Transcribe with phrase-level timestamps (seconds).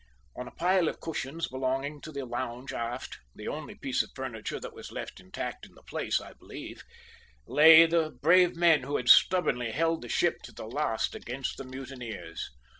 [0.35, 4.59] On a pile of cushions belonging to the lounge aft the only piece of furniture
[4.59, 6.81] that was left intact in the place, I believe
[7.45, 11.65] lay the brave men who had stubbornly held the ship to the last against the
[11.65, 12.49] mutineers.